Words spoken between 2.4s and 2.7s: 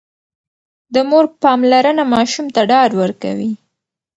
ته